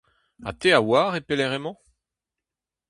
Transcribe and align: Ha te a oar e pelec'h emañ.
Ha 0.45 0.51
te 0.59 0.69
a 0.77 0.79
oar 0.89 1.11
e 1.19 1.21
pelec'h 1.27 1.57
emañ. 1.59 1.77